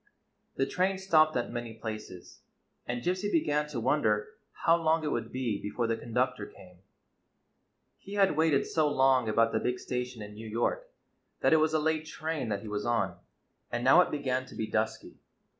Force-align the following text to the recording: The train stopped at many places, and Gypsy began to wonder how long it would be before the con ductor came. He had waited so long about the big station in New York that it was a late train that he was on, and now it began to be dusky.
The 0.55 0.65
train 0.65 0.97
stopped 0.97 1.37
at 1.37 1.51
many 1.51 1.75
places, 1.75 2.39
and 2.87 3.03
Gypsy 3.03 3.31
began 3.31 3.67
to 3.67 3.79
wonder 3.79 4.29
how 4.63 4.75
long 4.75 5.03
it 5.03 5.11
would 5.11 5.31
be 5.31 5.61
before 5.61 5.85
the 5.85 5.95
con 5.95 6.11
ductor 6.11 6.47
came. 6.47 6.79
He 7.99 8.15
had 8.15 8.35
waited 8.35 8.65
so 8.65 8.89
long 8.91 9.29
about 9.29 9.51
the 9.51 9.59
big 9.59 9.77
station 9.79 10.23
in 10.23 10.33
New 10.33 10.47
York 10.49 10.89
that 11.41 11.53
it 11.53 11.57
was 11.57 11.75
a 11.75 11.79
late 11.79 12.07
train 12.07 12.49
that 12.49 12.63
he 12.63 12.67
was 12.67 12.83
on, 12.83 13.19
and 13.71 13.83
now 13.83 14.01
it 14.01 14.09
began 14.09 14.47
to 14.47 14.55
be 14.55 14.65
dusky. 14.65 15.19